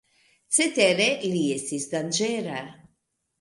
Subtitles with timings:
[0.55, 0.87] Certe,
[1.33, 2.65] li estis danĝera.